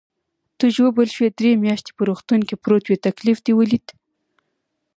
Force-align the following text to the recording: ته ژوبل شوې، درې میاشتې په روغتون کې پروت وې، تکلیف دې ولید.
ته 0.57 0.65
ژوبل 0.75 1.07
شوې، 1.15 1.29
درې 1.39 1.51
میاشتې 1.63 1.91
په 1.97 2.01
روغتون 2.09 2.39
کې 2.47 2.55
پروت 2.63 2.85
وې، 2.87 2.97
تکلیف 3.07 3.37
دې 3.45 3.53
ولید. 3.57 3.85